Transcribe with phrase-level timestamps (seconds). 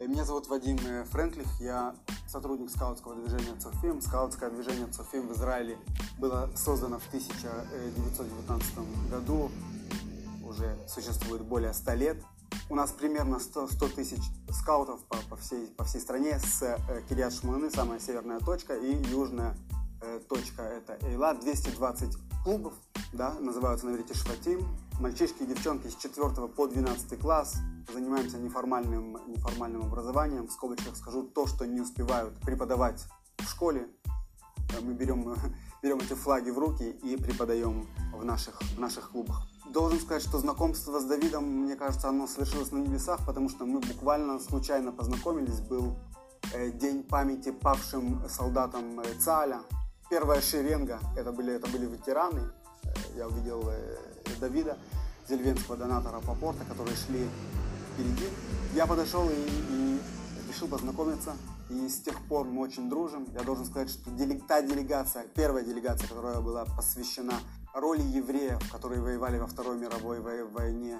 [0.00, 1.94] Меня зовут Вадим э, Френклих, я
[2.26, 4.00] сотрудник скаутского движения Цофим.
[4.00, 5.76] Скаутское движение Цофим в Израиле
[6.18, 9.50] было создано в 1919 году,
[10.42, 12.16] уже существует более 100 лет.
[12.70, 16.78] У нас примерно 100, 100 тысяч скаутов по, по, всей, по всей стране с э,
[17.10, 19.54] Кириат Шманы, самая северная точка, и южная
[20.00, 22.72] э, точка это Эйла, 220 клубов,
[23.12, 24.66] да, называются на иврите Шватим.
[25.00, 27.56] Мальчишки и девчонки с 4 по 12 класс
[27.90, 30.46] занимаемся неформальным, неформальным образованием.
[30.46, 33.06] В скобочках скажу то, что не успевают преподавать
[33.38, 33.88] в школе.
[34.74, 35.34] Э, мы берем,
[35.82, 39.48] берем эти флаги в руки и преподаем в наших, в наших клубах.
[39.70, 43.80] Должен сказать, что знакомство с Давидом, мне кажется, оно совершилось на небесах, потому что мы
[43.80, 45.60] буквально случайно познакомились.
[45.60, 45.96] Был
[46.52, 49.62] э, день памяти павшим солдатам э, ЦАля.
[50.10, 52.52] Первая шеренга, это были, это были ветераны.
[53.16, 53.96] Я увидел э,
[54.40, 54.76] Давида,
[55.28, 57.28] зельвенского донатора Попорта, которые шли
[57.92, 58.26] впереди.
[58.74, 60.00] Я подошел и, и
[60.48, 61.36] решил познакомиться.
[61.70, 63.26] И с тех пор мы очень дружим.
[63.32, 64.10] Я должен сказать, что
[64.48, 67.34] та делегация, первая делегация, которая была посвящена
[67.74, 70.98] роли евреев, которые воевали во Второй мировой войне,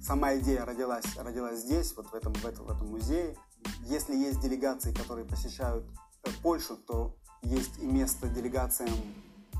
[0.00, 3.36] сама идея родилась, родилась здесь, вот в этом, в, этом, в этом музее.
[3.84, 5.84] Если есть делегации, которые посещают
[6.24, 8.94] э, Польшу, то есть и место делегациям,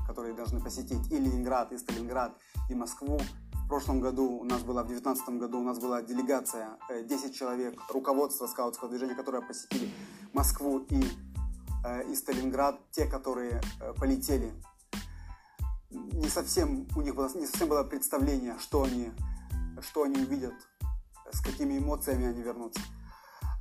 [0.07, 2.37] которые должны посетить и Ленинград, и Сталинград,
[2.69, 3.19] и Москву.
[3.53, 7.33] В прошлом году у нас была, в 2019 году у нас была делегация, 10 э,
[7.33, 9.89] человек, руководство скаутского движения, которые посетили
[10.33, 11.03] Москву и,
[11.85, 12.79] э, и Сталинград.
[12.91, 13.61] Те, которые
[13.99, 14.53] полетели
[15.89, 19.11] не совсем у них было, не совсем было представление, что они,
[19.81, 20.53] что они увидят,
[21.31, 22.81] с какими эмоциями они вернутся.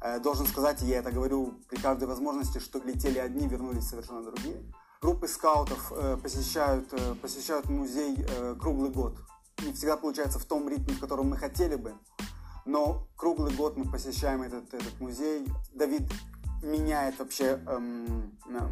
[0.00, 4.62] Э, должен сказать, я это говорю при каждой возможности, что летели одни, вернулись совершенно другие.
[5.02, 8.24] Группы скаутов э, посещают, э, посещают музей
[8.60, 9.18] круглый год.
[9.64, 11.94] Не всегда получается в том ритме, в котором мы хотели бы,
[12.64, 15.44] но круглый год мы посещаем этот, этот музей.
[15.74, 16.02] Давид
[16.62, 18.70] меняет вообще эм, эм,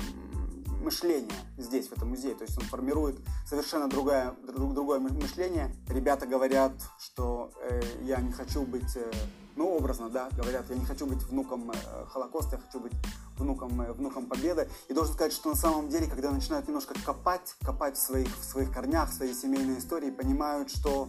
[0.81, 2.35] мышление здесь, в этом музее.
[2.35, 5.75] То есть он формирует совершенно другое, другое мышление.
[5.89, 9.11] Ребята говорят, что э, я не хочу быть, э,
[9.57, 11.75] ну, образно, да, говорят, я не хочу быть внуком э,
[12.09, 12.93] Холокоста, я хочу быть
[13.37, 14.69] внуком, э, внуком Победы.
[14.89, 18.45] И должен сказать, что на самом деле, когда начинают немножко копать, копать в своих, в
[18.45, 21.09] своих корнях, в своей семейной истории, понимают, что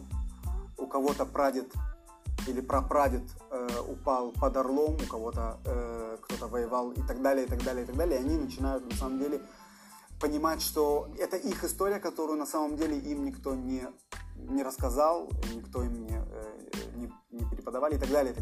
[0.77, 1.71] у кого-то прадед
[2.47, 5.80] или прапрадед э, упал под Орлом, у кого-то э,
[6.41, 8.19] кто-то воевал и так далее, и так далее, и так далее.
[8.19, 9.41] И они начинают на самом деле
[10.19, 13.83] понимать, что это их история, которую на самом деле им никто не,
[14.35, 18.35] не рассказал, никто им не, э, не, не преподавали и так далее.